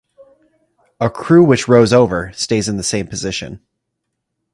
[0.99, 3.61] A crew which rows over stays in the same position.